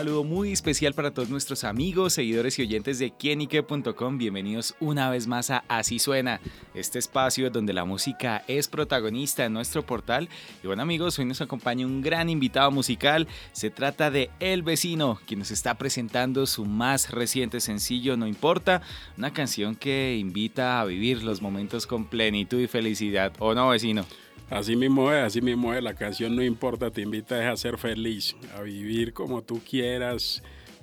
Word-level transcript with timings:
Saludo 0.00 0.24
muy 0.24 0.50
especial 0.50 0.94
para 0.94 1.10
todos 1.10 1.28
nuestros 1.28 1.62
amigos, 1.62 2.14
seguidores 2.14 2.58
y 2.58 2.62
oyentes 2.62 2.98
de 2.98 3.10
quienique.com. 3.10 4.16
Bienvenidos 4.16 4.74
una 4.80 5.10
vez 5.10 5.26
más 5.26 5.50
a 5.50 5.62
Así 5.68 5.98
Suena, 5.98 6.40
este 6.72 6.98
espacio 6.98 7.50
donde 7.50 7.74
la 7.74 7.84
música 7.84 8.42
es 8.48 8.66
protagonista 8.66 9.44
en 9.44 9.52
nuestro 9.52 9.84
portal. 9.84 10.30
Y 10.64 10.68
bueno 10.68 10.80
amigos, 10.80 11.18
hoy 11.18 11.26
nos 11.26 11.42
acompaña 11.42 11.84
un 11.84 12.00
gran 12.00 12.30
invitado 12.30 12.70
musical. 12.70 13.28
Se 13.52 13.68
trata 13.68 14.10
de 14.10 14.30
El 14.40 14.62
Vecino, 14.62 15.20
quien 15.26 15.40
nos 15.40 15.50
está 15.50 15.74
presentando 15.74 16.46
su 16.46 16.64
más 16.64 17.10
reciente 17.10 17.60
sencillo, 17.60 18.16
No 18.16 18.26
Importa, 18.26 18.80
una 19.18 19.34
canción 19.34 19.76
que 19.76 20.16
invita 20.16 20.80
a 20.80 20.86
vivir 20.86 21.22
los 21.22 21.42
momentos 21.42 21.86
con 21.86 22.06
plenitud 22.06 22.58
y 22.58 22.68
felicidad. 22.68 23.34
¿O 23.38 23.54
no, 23.54 23.68
vecino? 23.68 24.06
Así 24.50 24.74
mismo 24.74 25.12
es, 25.12 25.22
así 25.22 25.40
mismo 25.40 25.72
es. 25.72 25.82
La 25.82 25.94
canción 25.94 26.34
no 26.34 26.42
importa, 26.42 26.90
te 26.90 27.02
invita 27.02 27.50
a 27.50 27.56
ser 27.56 27.78
feliz, 27.78 28.36
a 28.56 28.62
vivir 28.62 29.12
como 29.12 29.42
tú 29.42 29.60
quieras, 29.60 30.42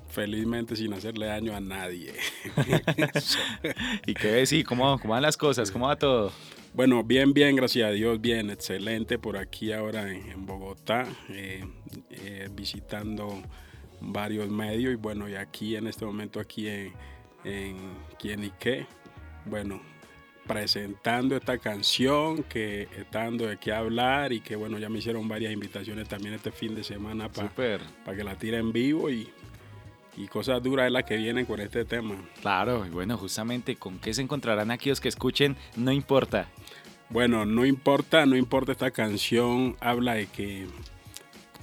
felizmente 0.10 0.78
sin 0.78 0.94
hacerle 0.94 1.26
daño 1.26 1.54
a 1.54 1.60
nadie. 1.60 2.14
¿Y 4.06 4.14
qué 4.14 4.28
decir? 4.30 4.66
¿Cómo, 4.66 4.98
¿Cómo 5.00 5.14
van 5.14 5.22
las 5.22 5.36
cosas? 5.36 5.70
¿Cómo 5.70 5.88
va 5.88 5.98
todo? 5.98 6.32
Bueno, 6.74 7.04
bien, 7.04 7.34
bien, 7.34 7.56
gracias 7.56 7.90
a 7.90 7.92
Dios, 7.92 8.22
bien, 8.22 8.50
excelente 8.50 9.20
por 9.20 9.36
aquí 9.36 9.74
ahora 9.74 10.12
en, 10.12 10.46
Bogotá, 10.46 11.06
eh, 11.30 11.66
eh, 12.12 12.50
visitando 12.52 13.42
varios 14.00 14.48
medios 14.50 14.94
y 14.94 14.96
bueno, 14.96 15.28
y 15.28 15.36
aquí 15.36 15.76
en 15.76 15.88
este 15.88 16.06
momento 16.06 16.40
aquí 16.40 16.68
en, 16.68 16.94
en 17.44 17.78
Quién 18.20 18.44
y 18.44 18.52
qué, 18.60 18.86
bueno, 19.46 19.82
presentando 20.48 21.36
esta 21.36 21.58
canción, 21.58 22.44
que 22.44 22.88
dando 23.12 23.48
de 23.48 23.58
qué 23.58 23.74
hablar 23.74 24.32
y 24.34 24.40
que 24.40 24.56
bueno, 24.56 24.80
ya 24.80 24.90
me 24.90 25.00
hicieron 25.00 25.28
varias 25.28 25.54
invitaciones 25.54 26.08
también 26.08 26.34
este 26.34 26.52
fin 26.52 26.74
de 26.74 26.84
semana 26.84 27.30
para 27.30 27.50
que 28.16 28.24
la 28.24 28.36
tire 28.36 28.58
en 28.58 28.72
vivo 28.72 29.10
y, 29.10 29.30
y 30.16 30.28
cosas 30.28 30.64
duras 30.64 30.88
es 30.88 30.92
las 30.92 31.04
que 31.04 31.18
vienen 31.18 31.46
con 31.46 31.60
este 31.60 31.86
tema. 31.86 32.16
Claro, 32.42 32.86
y 32.86 32.90
bueno, 32.90 33.18
justamente 33.18 33.76
con 33.76 34.00
qué 34.00 34.14
se 34.14 34.22
encontrarán 34.22 34.72
aquellos 34.72 35.00
que 35.00 35.10
escuchen, 35.10 35.56
no 35.76 35.92
importa. 35.92 36.48
Bueno, 37.10 37.46
no 37.46 37.66
importa, 37.66 38.26
no 38.26 38.36
importa 38.36 38.72
esta 38.72 38.92
canción, 38.92 39.78
habla 39.80 40.16
de 40.16 40.28
que 40.28 40.68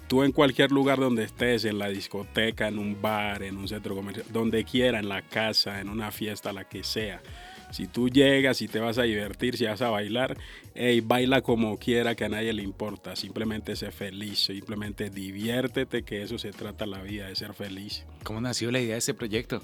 tú 0.09 0.23
en 0.23 0.33
cualquier 0.33 0.71
lugar 0.71 0.99
donde 0.99 1.25
estés, 1.25 1.65
en 1.65 1.79
la 1.79 1.89
discoteca, 1.89 2.69
en 2.69 2.79
un 2.79 3.01
bar, 3.01 3.43
en 3.43 3.57
un 3.57 3.69
centro 3.69 3.95
comercial, 3.95 4.27
donde 4.31 4.65
quiera, 4.65 4.99
en 4.99 5.09
la 5.09 5.23
casa, 5.23 5.81
en 5.81 5.89
una 5.89 6.11
fiesta, 6.11 6.53
la 6.53 6.65
que 6.65 6.85
sea, 6.85 7.21
si 7.75 7.89
tú 7.89 8.09
llegas 8.09 8.63
y 8.63 8.69
te 8.69 8.79
vas 8.79 8.99
a 8.99 9.03
divertir, 9.03 9.57
si 9.57 9.65
vas 9.65 9.83
a 9.83 9.91
bailar, 9.91 10.39
hey, 10.77 11.01
baila 11.05 11.43
como 11.43 11.77
quiera, 11.77 12.15
que 12.15 12.25
a 12.25 12.29
nadie 12.29 12.53
le 12.53 12.63
importa. 12.63 13.17
Simplemente 13.17 13.75
sé 13.75 13.91
feliz, 13.91 14.45
simplemente 14.45 15.11
diviértete, 15.11 16.05
que 16.05 16.23
eso 16.23 16.39
se 16.39 16.53
trata 16.53 16.87
la 16.87 17.03
vida, 17.03 17.27
de 17.27 17.35
ser 17.35 17.53
feliz. 17.53 18.07
¿Cómo 18.23 18.41
nació 18.41 18.71
la 18.71 18.79
idea 18.79 18.93
de 18.93 18.99
este 18.99 19.13
proyecto? 19.13 19.61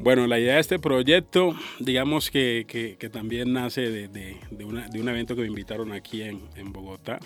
Bueno, 0.00 0.26
la 0.26 0.40
idea 0.40 0.54
de 0.54 0.60
este 0.60 0.80
proyecto, 0.80 1.54
digamos 1.78 2.28
que, 2.28 2.66
que, 2.98 3.08
también 3.08 3.52
nace 3.52 3.82
de, 3.82 4.08
de, 4.08 4.38
de, 4.50 4.64
un 4.64 5.08
evento 5.08 5.36
que 5.36 5.42
me 5.42 5.46
invitaron 5.46 5.92
aquí 5.92 6.22
en, 6.22 6.40
en 6.56 6.72
Bogotá. 6.72 7.20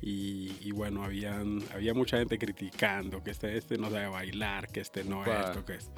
Y, 0.00 0.70
bueno, 0.70 1.04
habían, 1.04 1.62
había 1.74 1.92
mucha 1.92 2.16
gente 2.16 2.38
criticando 2.38 3.22
que 3.22 3.32
este, 3.32 3.58
este 3.58 3.76
no 3.76 3.90
sabe 3.90 4.06
bailar, 4.06 4.68
que 4.68 4.80
este 4.80 5.04
no 5.04 5.26
es 5.26 5.46
esto, 5.46 5.66
que 5.66 5.74
es. 5.74 5.90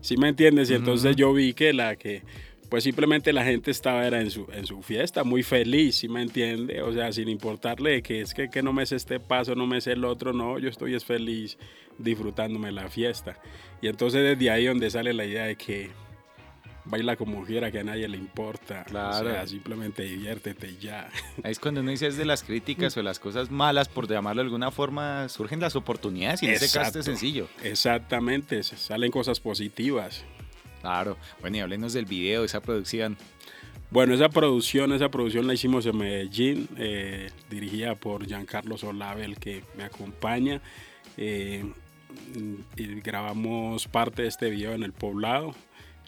¿Sí 0.00 0.16
me 0.16 0.28
entiendes? 0.28 0.68
Y 0.68 0.74
entonces 0.74 1.14
yo 1.14 1.32
vi 1.32 1.54
que 1.54 1.72
la 1.72 1.94
que 1.94 2.22
pues 2.72 2.84
simplemente 2.84 3.34
la 3.34 3.44
gente 3.44 3.70
estaba 3.70 4.06
era 4.06 4.22
en 4.22 4.30
su, 4.30 4.46
en 4.50 4.64
su 4.64 4.80
fiesta, 4.80 5.24
muy 5.24 5.42
feliz, 5.42 5.96
¿sí 5.96 6.08
me 6.08 6.22
entiende? 6.22 6.80
O 6.80 6.90
sea, 6.90 7.12
sin 7.12 7.28
importarle 7.28 8.02
que 8.02 8.22
es 8.22 8.32
que, 8.32 8.48
que 8.48 8.62
no 8.62 8.72
me 8.72 8.86
sé 8.86 8.96
este 8.96 9.20
paso, 9.20 9.54
no 9.54 9.66
me 9.66 9.82
sé 9.82 9.92
el 9.92 10.06
otro, 10.06 10.32
no, 10.32 10.58
yo 10.58 10.70
estoy 10.70 10.94
es 10.94 11.04
feliz 11.04 11.58
disfrutándome 11.98 12.72
la 12.72 12.88
fiesta. 12.88 13.36
Y 13.82 13.88
entonces 13.88 14.22
desde 14.22 14.50
ahí 14.50 14.64
donde 14.64 14.88
sale 14.88 15.12
la 15.12 15.26
idea 15.26 15.44
de 15.44 15.56
que 15.56 15.90
baila 16.86 17.16
como 17.16 17.44
quiera, 17.44 17.70
que 17.70 17.80
a 17.80 17.84
nadie 17.84 18.08
le 18.08 18.16
importa. 18.16 18.84
Claro. 18.84 19.26
O 19.26 19.30
sea, 19.30 19.46
simplemente 19.46 20.04
diviértete 20.04 20.74
ya. 20.80 21.10
Ahí 21.44 21.52
es 21.52 21.58
cuando 21.58 21.82
uno 21.82 21.90
dice 21.90 22.10
de 22.10 22.24
las 22.24 22.42
críticas 22.42 22.96
o 22.96 23.02
las 23.02 23.18
cosas 23.18 23.50
malas, 23.50 23.90
por 23.90 24.08
llamarlo 24.08 24.40
de 24.40 24.46
alguna 24.46 24.70
forma, 24.70 25.28
surgen 25.28 25.60
las 25.60 25.76
oportunidades 25.76 26.42
y 26.42 26.46
en 26.46 26.52
ese 26.52 26.70
caso 26.78 27.00
es 27.00 27.04
sencillo. 27.04 27.48
Exactamente, 27.62 28.62
salen 28.62 29.10
cosas 29.10 29.40
positivas. 29.40 30.24
Claro. 30.82 31.16
Bueno, 31.40 31.56
y 31.56 31.60
háblenos 31.60 31.92
del 31.92 32.06
video, 32.06 32.44
esa 32.44 32.60
producción. 32.60 33.16
Bueno, 33.90 34.14
esa 34.14 34.28
producción, 34.28 34.92
esa 34.92 35.10
producción 35.10 35.46
la 35.46 35.54
hicimos 35.54 35.86
en 35.86 35.96
Medellín, 35.96 36.68
eh, 36.76 37.30
dirigida 37.48 37.94
por 37.94 38.26
Giancarlo 38.26 38.76
Solave, 38.76 39.24
el 39.24 39.38
que 39.38 39.62
me 39.76 39.84
acompaña. 39.84 40.60
Eh, 41.16 41.64
y 42.76 43.00
grabamos 43.00 43.86
parte 43.86 44.22
de 44.22 44.28
este 44.28 44.50
video 44.50 44.72
en 44.72 44.82
el 44.82 44.92
poblado, 44.92 45.54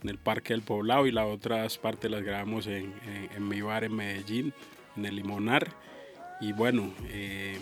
en 0.03 0.11
el 0.11 0.19
Parque 0.19 0.55
del 0.55 0.63
Poblado, 0.63 1.07
y 1.07 1.13
las 1.13 1.27
otras 1.27 1.79
partes 1.79 2.11
las 2.11 2.23
grabamos 2.23 2.67
en, 2.67 2.93
mi 3.39 3.61
bar 3.61 3.85
en 3.85 3.95
Medellín, 3.95 4.53
en 4.97 5.07
el 5.07 5.17
Limonar. 5.17 5.69
Y 6.41 6.53
bueno, 6.53 6.93
eh, 7.11 7.59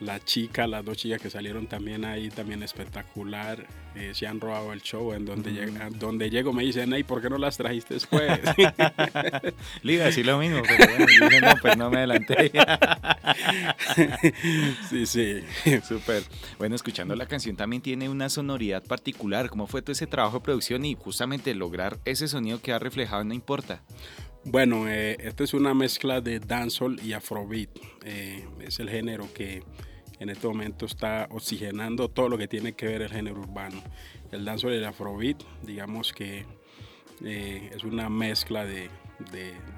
la 0.00 0.20
chica, 0.20 0.66
las 0.66 0.84
dos 0.84 0.96
chicas 0.96 1.20
que 1.20 1.30
salieron 1.30 1.66
también 1.66 2.04
ahí, 2.04 2.28
también 2.28 2.62
espectacular, 2.62 3.66
eh, 3.94 4.12
se 4.14 4.26
han 4.26 4.40
robado 4.40 4.72
el 4.72 4.82
show. 4.82 5.12
En 5.12 5.24
donde, 5.24 5.72
donde 5.98 6.30
llego 6.30 6.52
me 6.52 6.64
dicen, 6.64 6.92
hey, 6.92 7.04
¿por 7.04 7.22
qué 7.22 7.30
no 7.30 7.38
las 7.38 7.56
trajiste 7.56 7.94
después? 7.94 8.22
Le 9.82 9.92
iba 9.92 10.04
a 10.04 10.06
decir 10.06 10.26
lo 10.26 10.38
mismo, 10.38 10.62
pero 10.62 10.96
bueno, 10.96 11.40
no, 11.40 11.54
pues 11.60 11.76
no 11.76 11.90
me 11.90 11.98
adelanté. 11.98 12.50
sí, 14.90 15.06
sí. 15.06 15.40
Súper. 15.86 16.24
Bueno, 16.58 16.74
escuchando 16.74 17.14
la 17.14 17.26
canción 17.26 17.56
también 17.56 17.82
tiene 17.82 18.08
una 18.08 18.28
sonoridad 18.28 18.82
particular. 18.82 19.48
¿Cómo 19.48 19.66
fue 19.66 19.82
todo 19.82 19.92
ese 19.92 20.06
trabajo 20.06 20.38
de 20.38 20.44
producción 20.44 20.84
y 20.84 20.94
justamente 20.94 21.54
lograr 21.54 21.98
ese 22.04 22.28
sonido 22.28 22.60
que 22.60 22.72
ha 22.72 22.78
reflejado 22.78 23.24
No 23.24 23.34
Importa? 23.34 23.82
Bueno, 24.46 24.86
eh, 24.88 25.16
esta 25.20 25.42
es 25.42 25.54
una 25.54 25.72
mezcla 25.72 26.20
de 26.20 26.38
dancehall 26.38 27.00
y 27.02 27.14
afrobeat. 27.14 27.70
Eh, 28.04 28.46
es 28.60 28.78
el 28.78 28.90
género 28.90 29.26
que 29.32 29.62
en 30.20 30.28
este 30.28 30.46
momento 30.46 30.84
está 30.84 31.28
oxigenando 31.30 32.10
todo 32.10 32.28
lo 32.28 32.36
que 32.36 32.46
tiene 32.46 32.74
que 32.74 32.86
ver 32.86 33.00
el 33.00 33.10
género 33.10 33.40
urbano. 33.40 33.82
El 34.32 34.44
dancehall 34.44 34.74
y 34.74 34.76
el 34.76 34.84
afrobeat, 34.84 35.42
digamos 35.62 36.12
que 36.12 36.44
eh, 37.24 37.70
es 37.74 37.84
una 37.84 38.10
mezcla 38.10 38.66
de, 38.66 38.90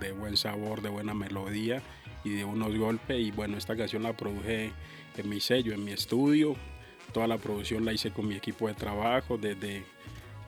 de, 0.00 0.12
buen 0.12 0.36
sabor, 0.36 0.82
de 0.82 0.88
buena 0.88 1.14
melodía 1.14 1.80
y 2.24 2.30
de 2.30 2.44
unos 2.44 2.76
golpes. 2.76 3.20
Y 3.20 3.30
bueno, 3.30 3.56
esta 3.58 3.76
canción 3.76 4.02
la 4.02 4.16
produje 4.16 4.72
en 5.16 5.28
mi 5.28 5.38
sello, 5.38 5.74
en 5.74 5.84
mi 5.84 5.92
estudio. 5.92 6.56
Toda 7.12 7.28
la 7.28 7.38
producción 7.38 7.84
la 7.84 7.92
hice 7.92 8.10
con 8.10 8.26
mi 8.26 8.34
equipo 8.34 8.66
de 8.66 8.74
trabajo, 8.74 9.38
desde, 9.38 9.84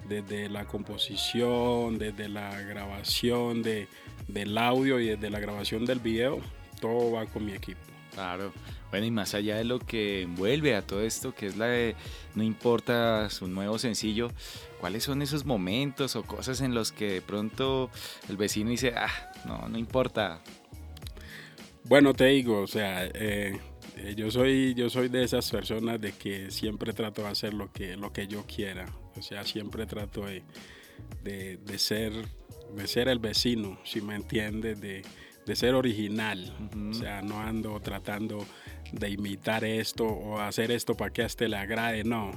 desde 0.09 0.49
la 0.49 0.67
composición, 0.67 1.99
desde 1.99 2.29
la 2.29 2.61
grabación 2.61 3.63
de, 3.63 3.89
del 4.27 4.57
audio 4.59 5.01
y 5.01 5.09
desde 5.09 5.31
la 5.31 5.41
grabación 5.41 5.85
del 5.85 6.01
video. 6.01 6.41
Todo 6.81 7.13
va 7.13 7.27
con 7.27 7.45
mi 7.45 7.53
equipo. 7.53 7.81
Claro. 8.13 8.53
Bueno, 8.91 9.07
y 9.07 9.11
más 9.11 9.35
allá 9.35 9.57
de 9.57 9.65
lo 9.65 9.79
que 9.79 10.23
envuelve 10.23 10.75
a 10.75 10.83
todo 10.83 11.03
esto, 11.03 11.35
que 11.35 11.47
es 11.47 11.57
la 11.57 11.67
de 11.67 11.95
no 12.35 12.43
importa 12.43 13.29
su 13.29 13.47
nuevo 13.47 13.79
sencillo, 13.79 14.31
¿cuáles 14.81 15.05
son 15.05 15.21
esos 15.21 15.45
momentos 15.45 16.17
o 16.17 16.23
cosas 16.23 16.61
en 16.63 16.75
los 16.75 16.91
que 16.91 17.13
de 17.13 17.23
pronto 17.23 17.91
el 18.29 18.37
vecino 18.37 18.71
dice, 18.71 18.95
ah, 18.97 19.31
no, 19.45 19.69
no 19.69 19.79
importa? 19.79 20.41
Bueno, 21.85 22.15
te 22.15 22.27
digo, 22.27 22.63
o 22.63 22.67
sea, 22.67 23.07
eh, 23.07 23.59
eh, 23.97 24.15
yo, 24.17 24.31
soy, 24.31 24.75
yo 24.75 24.89
soy 24.89 25.09
de 25.09 25.23
esas 25.23 25.51
personas 25.51 26.01
de 26.01 26.13
que 26.13 26.51
siempre 26.51 26.93
trato 26.93 27.23
de 27.23 27.29
hacer 27.29 27.55
lo 27.55 27.71
que, 27.73 27.97
lo 27.97 28.13
que 28.13 28.27
yo 28.27 28.45
quiera. 28.47 28.87
O 29.19 29.23
sea, 29.23 29.45
siempre 29.45 29.87
trato 29.87 30.25
de, 30.27 30.43
de, 31.23 31.79
ser, 31.79 32.13
de 32.75 32.87
ser 32.87 33.09
el 33.09 33.19
vecino, 33.19 33.79
si 33.85 34.01
me 34.01 34.15
entiendes, 34.15 34.81
de 34.81 35.03
de 35.49 35.57
ser 35.57 35.75
original. 35.75 36.55
O 36.91 36.95
sea, 36.95 37.23
no 37.23 37.41
ando 37.41 37.81
tratando 37.81 38.47
de 38.93 39.11
imitar 39.11 39.65
esto 39.65 40.05
o 40.05 40.39
hacer 40.39 40.71
esto 40.71 40.95
para 40.95 41.11
que 41.11 41.23
a 41.23 41.27
este 41.27 41.49
le 41.49 41.57
agrade, 41.57 42.05
no. 42.05 42.31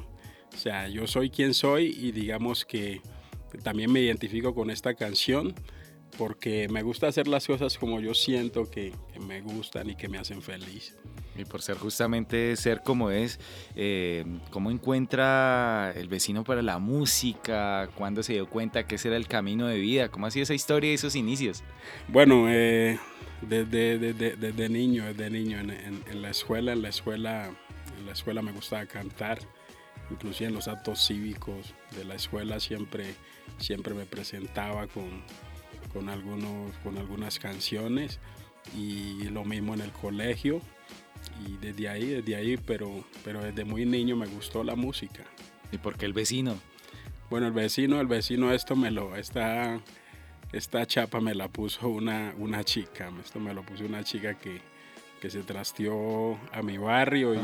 O 0.53 0.57
sea, 0.57 0.87
yo 0.87 1.05
soy 1.07 1.29
quien 1.29 1.53
soy 1.53 1.87
y 1.87 2.13
digamos 2.13 2.65
que 2.65 3.01
también 3.63 3.91
me 3.91 3.99
identifico 3.99 4.55
con 4.55 4.69
esta 4.69 4.93
canción 4.95 5.53
porque 6.17 6.67
me 6.69 6.83
gusta 6.83 7.07
hacer 7.07 7.27
las 7.27 7.45
cosas 7.47 7.77
como 7.77 7.99
yo 7.99 8.13
siento 8.13 8.69
que, 8.69 8.93
me 9.19 9.41
gustan 9.41 9.89
y 9.89 9.95
que 9.95 10.07
me 10.07 10.17
hacen 10.17 10.41
feliz. 10.41 10.95
Y 11.35 11.45
por 11.45 11.61
ser 11.61 11.77
justamente 11.77 12.55
ser 12.57 12.81
como 12.83 13.09
es, 13.09 13.39
eh, 13.75 14.25
¿cómo 14.49 14.69
encuentra 14.69 15.93
el 15.95 16.09
vecino 16.09 16.43
para 16.43 16.61
la 16.61 16.77
música? 16.77 17.89
¿Cuándo 17.95 18.21
se 18.21 18.33
dio 18.33 18.49
cuenta 18.49 18.85
que 18.85 18.95
ese 18.95 19.07
era 19.07 19.17
el 19.17 19.27
camino 19.27 19.67
de 19.67 19.77
vida? 19.77 20.09
¿Cómo 20.09 20.25
ha 20.25 20.31
sido 20.31 20.43
esa 20.43 20.53
historia 20.53 20.91
y 20.91 20.95
esos 20.95 21.15
inicios? 21.15 21.63
Bueno, 22.09 22.47
eh, 22.49 22.99
desde, 23.41 23.97
desde, 23.97 24.69
niño, 24.69 25.05
desde 25.05 25.29
niño, 25.29 25.59
en, 25.59 26.21
la 26.21 26.29
escuela, 26.29 26.73
en 26.73 26.81
la 26.81 26.89
escuela, 26.89 27.51
la 28.05 28.11
escuela 28.11 28.41
me 28.41 28.51
gustaba 28.51 28.85
cantar, 28.85 29.39
inclusive 30.09 30.49
en 30.49 30.55
los 30.55 30.67
actos 30.67 31.07
cívicos 31.07 31.73
de 31.95 32.03
la 32.03 32.15
escuela 32.15 32.59
siempre, 32.59 33.15
siempre 33.57 33.93
me 33.93 34.05
presentaba 34.05 34.87
con, 34.87 35.23
con, 35.93 36.09
algunos, 36.09 36.75
con 36.83 36.97
algunas 36.97 37.39
canciones 37.39 38.19
y 38.75 39.23
lo 39.29 39.45
mismo 39.45 39.73
en 39.73 39.81
el 39.81 39.91
colegio 39.91 40.61
y 41.45 41.57
desde 41.57 41.89
ahí, 41.89 42.05
desde 42.05 42.35
ahí, 42.35 42.57
pero, 42.57 43.03
pero 43.23 43.41
desde 43.41 43.65
muy 43.65 43.85
niño 43.85 44.15
me 44.15 44.27
gustó 44.27 44.63
la 44.63 44.75
música. 44.75 45.23
¿Y 45.71 45.77
por 45.77 45.97
qué 45.97 46.05
el 46.05 46.13
vecino? 46.13 46.57
Bueno, 47.29 47.47
el 47.47 47.53
vecino, 47.53 47.99
el 48.01 48.07
vecino 48.07 48.51
esto 48.51 48.75
me 48.75 48.91
lo, 48.91 49.15
esta, 49.15 49.79
esta 50.51 50.85
chapa 50.85 51.21
me 51.21 51.33
la 51.33 51.47
puso 51.47 51.87
una, 51.87 52.33
una 52.37 52.63
chica, 52.63 53.09
esto 53.23 53.39
me 53.39 53.53
lo 53.53 53.63
puso 53.63 53.85
una 53.85 54.03
chica 54.03 54.37
que, 54.37 54.61
que 55.21 55.29
se 55.29 55.43
trasteó 55.43 56.37
a 56.51 56.61
mi 56.61 56.77
barrio 56.77 57.33
y, 57.33 57.39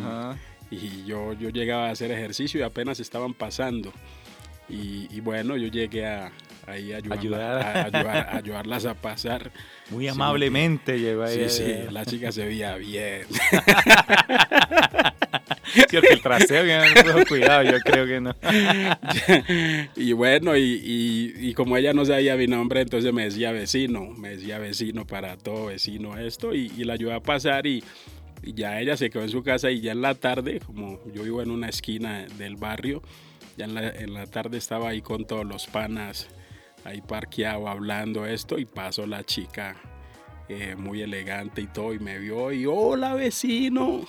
y, 0.76 1.06
yo, 1.06 1.34
yo 1.34 1.50
llegaba 1.50 1.88
a 1.88 1.92
hacer 1.92 2.12
ejercicio 2.12 2.60
y 2.60 2.64
apenas 2.64 3.00
estaban 3.00 3.34
pasando. 3.34 3.94
Y, 4.68 5.08
y 5.10 5.22
bueno, 5.22 5.56
yo 5.56 5.70
llegué 5.70 6.06
a, 6.06 6.34
ahí 6.68 6.94
a, 6.94 6.98
ayudar. 6.98 7.62
A, 7.62 7.84
ayudar, 7.86 8.30
ayudarlas 8.36 8.86
a 8.86 8.94
pasar. 8.94 9.52
Muy 9.90 10.08
amablemente 10.08 11.00
llegó 11.00 11.24
ahí. 11.24 11.50
Sí, 11.50 11.64
sí, 11.64 11.74
la 11.92 12.06
chica 12.06 12.32
se 12.32 12.46
veía 12.46 12.76
bien. 12.76 13.26
Sí, 15.90 15.98
el 15.98 16.22
traseo 16.22 16.64
no 16.64 17.26
cuidado, 17.26 17.64
yo 17.64 17.80
creo 17.80 18.06
que 18.06 18.22
no. 18.22 18.36
y 19.96 20.14
bueno, 20.14 20.56
y, 20.58 21.34
y, 21.38 21.54
como 21.54 21.78
ella 21.78 21.94
no 21.94 22.06
sabía 22.06 22.36
mi 22.36 22.48
nombre, 22.48 22.82
entonces 22.82 23.14
me 23.14 23.26
decía 23.26 23.52
vecino, 23.52 24.10
me 24.18 24.30
decía 24.30 24.60
vecino 24.60 25.06
para 25.06 25.38
todo, 25.38 25.68
vecino 25.68 26.18
esto, 26.18 26.54
y, 26.54 26.72
y 26.78 26.84
la 26.84 26.94
ayudé 26.94 27.14
a 27.14 27.20
pasar 27.20 27.68
y, 27.68 27.84
y 28.44 28.54
ya 28.54 28.80
ella 28.80 28.98
se 28.98 29.10
quedó 29.10 29.24
en 29.24 29.30
su 29.30 29.44
casa 29.44 29.70
y 29.70 29.82
ya 29.82 29.92
en 29.92 30.02
la 30.02 30.16
tarde, 30.16 30.60
como 30.66 31.00
yo 31.14 31.24
vivo 31.24 31.42
en 31.42 31.52
una 31.52 31.70
esquina 31.70 32.26
del 32.38 32.56
barrio, 32.56 33.02
ya 33.58 33.66
en 33.66 33.74
la, 33.74 33.90
en 33.90 34.14
la 34.14 34.26
tarde 34.26 34.58
estaba 34.58 34.90
ahí 34.90 35.02
con 35.02 35.26
todos 35.26 35.46
los 35.46 35.68
panas, 35.68 36.28
ahí 36.84 37.02
parqueado 37.02 37.68
hablando 37.68 38.26
esto 38.26 38.58
y 38.58 38.66
pasó 38.66 39.06
la 39.06 39.24
chica 39.24 39.76
eh, 40.50 40.76
muy 40.78 41.02
elegante 41.02 41.60
y 41.60 41.68
todo, 41.68 41.94
y 41.94 42.00
me 42.00 42.20
vio 42.20 42.54
y 42.54 42.66
hola 42.66 43.16
vecino. 43.16 44.06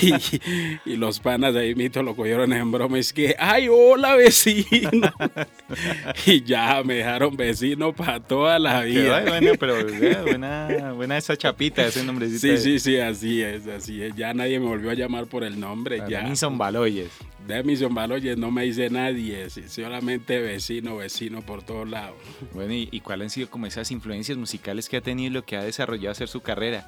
y, 0.86 0.94
los 0.96 1.18
panas 1.18 1.56
ahí 1.56 1.74
mito 1.74 2.04
lo 2.04 2.14
cogieron 2.14 2.52
en 2.52 2.70
broma, 2.70 3.00
es 3.00 3.12
que, 3.12 3.34
ay, 3.36 3.66
hola 3.68 4.14
vecino. 4.14 5.12
y 6.26 6.44
ya 6.44 6.84
me 6.84 6.94
dejaron 6.94 7.36
vecino 7.36 7.92
para 7.92 8.20
toda 8.20 8.60
la 8.60 8.82
vida. 8.82 9.24
bueno, 9.26 9.54
pero 9.58 9.74
buena, 10.22 10.92
buena 10.92 11.18
esa 11.18 11.36
chapita, 11.36 11.84
ese 11.84 12.04
nombrecito. 12.04 12.56
Sí, 12.56 12.58
sí, 12.58 12.78
sí, 12.78 13.00
así 13.00 13.42
es, 13.42 13.66
así 13.66 14.00
es. 14.00 14.14
Ya 14.14 14.32
nadie 14.34 14.60
me 14.60 14.66
volvió 14.66 14.92
a 14.92 14.94
llamar 14.94 15.26
por 15.26 15.42
el 15.42 15.58
nombre. 15.58 16.00
ya. 16.08 16.36
son 16.36 16.58
Baloyes. 16.58 17.10
Demison 17.46 17.94
Baloyes 17.94 18.36
no 18.36 18.50
me 18.50 18.64
dice 18.64 18.90
nadie, 18.90 19.48
solamente 19.50 20.40
vecino, 20.40 20.96
vecino 20.96 21.42
por 21.42 21.62
todos 21.62 21.88
lados. 21.88 22.16
Bueno, 22.52 22.72
¿y, 22.74 22.88
¿y 22.90 23.00
cuáles 23.00 23.26
han 23.26 23.30
sido 23.30 23.50
como 23.50 23.66
esas 23.66 23.90
influencias 23.90 24.36
musicales 24.36 24.88
que 24.88 24.96
ha 24.96 25.00
tenido 25.00 25.30
y 25.30 25.34
lo 25.34 25.44
que 25.44 25.56
ha 25.56 25.62
desarrollado 25.62 26.12
hacer 26.12 26.28
su 26.28 26.40
carrera? 26.40 26.86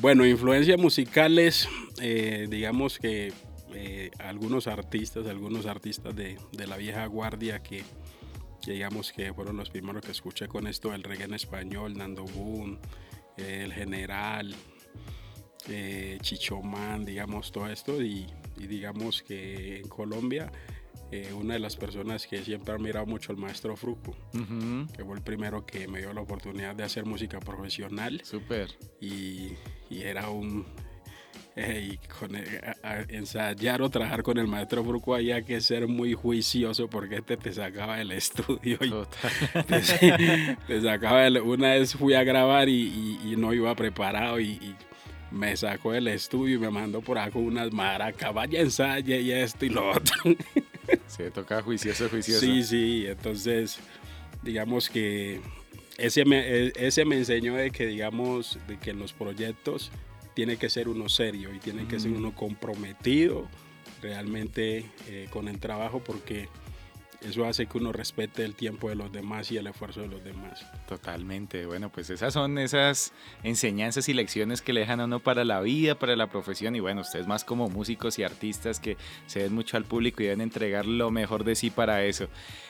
Bueno, 0.00 0.26
influencias 0.26 0.78
musicales, 0.78 1.68
eh, 2.00 2.48
digamos 2.50 2.98
que 2.98 3.32
eh, 3.74 4.10
algunos 4.18 4.66
artistas, 4.66 5.26
algunos 5.26 5.66
artistas 5.66 6.14
de, 6.16 6.36
la 6.66 6.76
vieja 6.76 7.06
guardia 7.06 7.62
que, 7.62 7.84
digamos 8.66 9.12
que 9.12 9.32
fueron 9.32 9.56
los 9.56 9.70
primeros 9.70 10.02
que 10.02 10.10
escuché 10.10 10.48
con 10.48 10.66
esto, 10.66 10.92
el 10.92 11.04
reggae 11.04 11.24
en 11.24 11.34
español, 11.34 11.96
Nando 11.96 12.24
Boom, 12.24 12.78
el 13.36 13.72
General, 13.72 14.52
eh, 15.68 16.18
Chichomán, 16.20 17.04
digamos 17.04 17.52
todo 17.52 17.68
esto, 17.68 18.02
y, 18.02 18.26
y 18.56 18.66
digamos 18.66 19.22
que 19.22 19.78
en 19.78 19.88
Colombia 19.88 20.50
eh, 21.14 21.32
una 21.32 21.54
de 21.54 21.60
las 21.60 21.76
personas 21.76 22.26
que 22.26 22.42
siempre 22.42 22.72
ha 22.72 22.76
admirado 22.76 23.06
mucho 23.06 23.30
al 23.30 23.38
maestro 23.38 23.76
Fruco, 23.76 24.16
que 24.32 25.04
fue 25.04 25.14
el 25.14 25.22
primero 25.22 25.64
que 25.64 25.86
me 25.86 26.00
dio 26.00 26.12
la 26.12 26.22
oportunidad 26.22 26.74
de 26.74 26.82
hacer 26.82 27.04
música 27.04 27.38
profesional. 27.38 28.20
Súper. 28.24 28.76
Y, 29.00 29.52
y, 29.90 30.02
era 30.02 30.28
un... 30.30 30.66
Eh, 31.54 31.98
ensayar 33.10 33.80
o 33.80 33.88
trabajar 33.88 34.24
con 34.24 34.38
el 34.38 34.48
maestro 34.48 34.82
Fruco 34.82 35.14
había 35.14 35.42
que 35.42 35.60
ser 35.60 35.86
muy 35.86 36.14
juicioso 36.14 36.88
porque 36.88 37.16
este 37.16 37.36
te 37.36 37.52
sacaba 37.52 37.98
del 37.98 38.10
estudio 38.12 38.76
y 38.80 38.90
te, 40.66 40.82
sacaba 40.82 41.28
una 41.42 41.74
vez 41.74 41.94
fui 41.94 42.14
a 42.14 42.24
grabar 42.24 42.68
y, 42.68 43.20
y 43.24 43.36
no 43.36 43.52
iba 43.52 43.72
preparado 43.76 44.40
y 44.40 44.74
me 45.34 45.56
sacó 45.56 45.92
del 45.92 46.08
estudio 46.08 46.56
y 46.56 46.58
me 46.58 46.70
mandó 46.70 47.00
por 47.00 47.18
acá 47.18 47.38
unas 47.38 47.72
maracas, 47.72 48.32
vaya 48.32 48.60
ensaye 48.60 49.20
y 49.20 49.32
esto 49.32 49.66
y 49.66 49.70
lo 49.70 49.90
otro. 49.90 50.14
Se 51.06 51.30
toca 51.30 51.60
juicioso, 51.62 52.08
juicioso. 52.08 52.40
Sí, 52.40 52.62
sí, 52.62 53.04
entonces 53.06 53.78
digamos 54.42 54.88
que 54.88 55.40
ese 55.98 56.24
me, 56.24 56.38
e, 56.38 56.72
ese 56.76 57.04
me 57.04 57.16
enseñó 57.16 57.54
de 57.54 57.70
que 57.70 57.86
digamos 57.86 58.58
de 58.68 58.78
que 58.78 58.90
en 58.90 58.98
los 58.98 59.12
proyectos 59.12 59.90
tiene 60.34 60.56
que 60.56 60.68
ser 60.68 60.88
uno 60.88 61.08
serio 61.08 61.54
y 61.54 61.58
tiene 61.58 61.86
que 61.86 61.98
ser 62.00 62.10
uno 62.10 62.34
comprometido 62.34 63.48
realmente 64.02 64.84
eh, 65.08 65.28
con 65.30 65.48
el 65.48 65.58
trabajo 65.58 66.00
porque 66.00 66.48
eso 67.24 67.46
hace 67.46 67.66
que 67.66 67.78
uno 67.78 67.92
respete 67.92 68.44
el 68.44 68.54
tiempo 68.54 68.88
de 68.88 68.96
los 68.96 69.10
demás 69.10 69.50
y 69.50 69.56
el 69.56 69.66
esfuerzo 69.66 70.02
de 70.02 70.08
los 70.08 70.22
demás. 70.22 70.66
Totalmente. 70.86 71.66
Bueno, 71.66 71.90
pues 71.90 72.10
esas 72.10 72.34
son 72.34 72.58
esas 72.58 73.12
enseñanzas 73.42 74.08
y 74.08 74.14
lecciones 74.14 74.62
que 74.62 74.72
le 74.72 74.80
dejan 74.80 75.00
a 75.00 75.04
uno 75.04 75.20
para 75.20 75.44
la 75.44 75.60
vida, 75.60 75.98
para 75.98 76.16
la 76.16 76.28
profesión. 76.28 76.76
Y 76.76 76.80
bueno, 76.80 77.00
ustedes 77.00 77.26
más 77.26 77.44
como 77.44 77.68
músicos 77.68 78.18
y 78.18 78.24
artistas 78.24 78.80
que 78.80 78.96
se 79.26 79.40
den 79.40 79.54
mucho 79.54 79.76
al 79.76 79.84
público 79.84 80.22
y 80.22 80.26
deben 80.26 80.42
entregar 80.42 80.86
lo 80.86 81.10
mejor 81.10 81.44
de 81.44 81.54
sí 81.54 81.70
para 81.70 82.04
eso. 82.04 82.28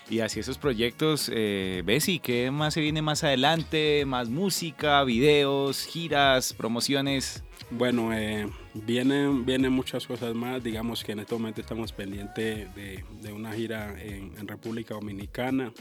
Y 0.08 0.20
así 0.20 0.40
esos 0.40 0.58
proyectos, 0.58 1.30
eh, 1.32 1.82
Bessie, 1.84 2.18
¿qué 2.18 2.50
más 2.50 2.74
se 2.74 2.80
viene 2.80 3.02
más 3.02 3.24
adelante? 3.24 4.04
¿Más 4.06 4.28
música, 4.28 5.02
videos, 5.04 5.86
giras, 5.86 6.52
promociones? 6.52 7.42
Bueno, 7.70 8.12
eh, 8.12 8.48
vienen, 8.74 9.44
vienen 9.44 9.72
muchas 9.72 10.06
cosas 10.06 10.34
más. 10.34 10.62
Digamos 10.62 11.02
que 11.02 11.12
en 11.12 11.20
este 11.20 11.34
momento 11.34 11.60
estamos 11.60 11.92
pendientes 11.92 12.68
de, 12.74 13.32
una 13.32 13.52
gira 13.52 13.94
en, 14.00 14.43
República 14.48 14.94
Dominicana. 14.94 15.72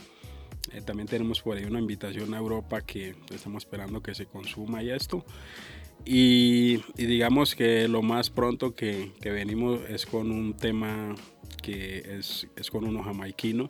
Eh, 0.72 0.82
también 0.82 1.08
tenemos 1.08 1.42
por 1.42 1.58
ahí 1.58 1.66
una 1.66 1.80
invitación 1.80 2.34
a 2.34 2.38
Europa 2.38 2.82
que 2.82 3.16
estamos 3.32 3.64
esperando 3.64 4.02
que 4.02 4.16
se 4.16 4.26
consuma 4.26 4.82
y 4.84 4.92
esto. 4.92 5.26
Y, 6.06 6.84
digamos 6.96 7.56
que 7.56 7.88
lo 7.88 8.02
más 8.02 8.30
pronto 8.30 8.76
que, 8.76 9.12
venimos 9.24 9.80
es 9.90 10.06
con 10.06 10.32
un 10.32 10.54
tema 10.54 11.16
que 11.62 12.18
es, 12.18 12.48
es 12.56 12.70
con 12.70 12.86
uno 12.86 13.04
jamaiquino. 13.04 13.68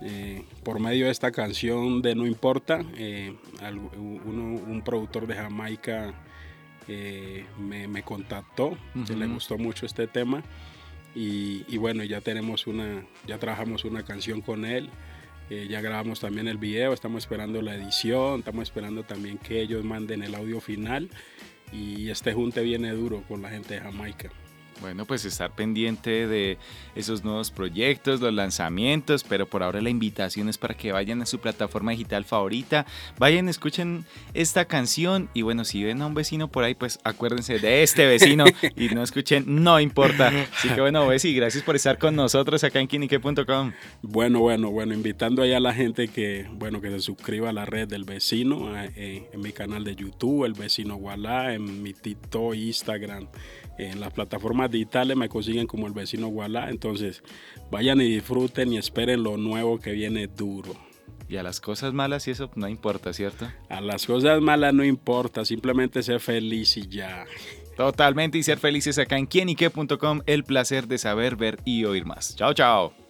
Eh, 0.00 0.44
por 0.62 0.78
medio 0.78 1.06
de 1.06 1.10
esta 1.10 1.32
canción 1.32 2.02
de 2.02 2.14
No 2.14 2.24
Importa, 2.26 2.84
eh, 2.96 3.34
un 3.96 4.82
productor 4.84 5.26
de 5.26 5.34
Jamaica 5.34 6.14
eh, 6.86 7.44
me, 7.58 8.02
contactó, 8.02 8.78
le 8.94 9.26
gustó 9.26 9.58
mucho 9.58 9.86
este 9.86 10.06
tema 10.06 10.42
y, 11.20 11.76
bueno, 11.78 12.04
ya 12.04 12.20
tenemos 12.20 12.68
una, 12.68 13.04
ya 13.26 13.38
trabajamos 13.38 13.84
una 13.84 14.04
canción 14.04 14.40
con 14.40 14.64
él. 14.64 14.88
ya 15.50 15.80
grabamos 15.80 16.20
también 16.20 16.46
el 16.46 16.58
video, 16.58 16.92
estamos 16.92 17.24
esperando 17.24 17.60
la 17.60 17.74
edición, 17.74 18.40
estamos 18.40 18.62
esperando 18.62 19.02
también 19.02 19.38
que 19.38 19.60
ellos 19.60 19.84
manden 19.84 20.22
el 20.22 20.34
audio 20.34 20.60
final 20.60 21.10
y 21.72 22.10
este 22.10 22.32
junte 22.32 22.62
viene 22.62 22.92
duro 22.92 23.24
con 23.26 23.42
la 23.42 23.48
gente 23.48 23.74
de 23.74 23.80
Jamaica. 23.80 24.30
Bueno, 24.80 25.06
pues 25.06 25.24
estar 25.24 25.50
pendiente 25.50 26.28
de 26.28 26.56
esos 26.94 27.24
nuevos 27.24 27.50
proyectos, 27.50 28.20
los 28.20 28.32
lanzamientos, 28.32 29.24
pero 29.24 29.46
por 29.46 29.62
ahora 29.62 29.80
la 29.80 29.90
invitación 29.90 30.48
es 30.48 30.56
para 30.56 30.74
que 30.74 30.92
vayan 30.92 31.20
a 31.20 31.26
su 31.26 31.40
plataforma 31.40 31.90
digital 31.90 32.24
favorita, 32.24 32.86
vayan, 33.18 33.48
escuchen 33.48 34.04
esta 34.34 34.66
canción 34.66 35.28
y 35.34 35.42
bueno, 35.42 35.64
si 35.64 35.82
ven 35.82 36.00
a 36.02 36.06
un 36.06 36.14
vecino 36.14 36.48
por 36.48 36.62
ahí, 36.62 36.74
pues 36.74 37.00
acuérdense 37.02 37.58
de 37.58 37.82
este 37.82 38.06
vecino 38.06 38.44
y 38.76 38.88
no 38.88 39.02
escuchen, 39.02 39.44
no 39.46 39.80
importa. 39.80 40.32
Así 40.56 40.68
que 40.68 40.80
bueno, 40.80 41.06
Bessie, 41.06 41.34
gracias 41.34 41.64
por 41.64 41.74
estar 41.74 41.98
con 41.98 42.14
nosotros 42.14 42.62
acá 42.62 42.78
en 42.78 42.86
kinique.com. 42.86 43.72
Bueno, 44.02 44.40
bueno, 44.40 44.70
bueno, 44.70 44.94
invitando 44.94 45.42
allá 45.42 45.56
a 45.56 45.60
la 45.60 45.74
gente 45.74 46.08
que, 46.08 46.46
bueno, 46.52 46.80
que 46.80 46.90
se 46.90 47.00
suscriba 47.00 47.50
a 47.50 47.52
la 47.52 47.64
red 47.64 47.88
del 47.88 48.04
vecino, 48.04 48.78
eh, 48.80 49.28
en 49.32 49.40
mi 49.40 49.52
canal 49.52 49.82
de 49.82 49.96
YouTube, 49.96 50.44
el 50.44 50.52
vecino 50.52 50.96
Wallah, 50.96 51.54
en 51.54 51.82
mi 51.82 51.94
TikTok, 51.94 52.54
Instagram 52.54 53.28
en 53.78 54.00
las 54.00 54.12
plataformas 54.12 54.67
digitales 54.70 55.16
me 55.16 55.28
consiguen 55.28 55.66
como 55.66 55.86
el 55.86 55.92
vecino 55.92 56.28
Gualá. 56.28 56.70
Entonces, 56.70 57.22
vayan 57.70 58.00
y 58.00 58.04
disfruten 58.04 58.72
y 58.72 58.78
esperen 58.78 59.22
lo 59.22 59.36
nuevo 59.36 59.78
que 59.78 59.92
viene 59.92 60.26
duro. 60.26 60.76
Y 61.28 61.36
a 61.36 61.42
las 61.42 61.60
cosas 61.60 61.92
malas 61.92 62.26
y 62.26 62.30
eso 62.30 62.50
no 62.54 62.68
importa, 62.68 63.12
¿cierto? 63.12 63.46
A 63.68 63.80
las 63.80 64.06
cosas 64.06 64.40
malas 64.40 64.72
no 64.72 64.84
importa, 64.84 65.44
simplemente 65.44 66.02
ser 66.02 66.20
feliz 66.20 66.76
y 66.78 66.88
ya. 66.88 67.26
Totalmente 67.76 68.38
y 68.38 68.42
ser 68.42 68.58
felices 68.58 68.98
acá 68.98 69.18
en 69.18 69.26
quienique.com, 69.26 70.22
el 70.26 70.44
placer 70.44 70.88
de 70.88 70.98
saber, 70.98 71.36
ver 71.36 71.58
y 71.64 71.84
oír 71.84 72.06
más. 72.06 72.34
Chao, 72.34 72.54
chao. 72.54 73.07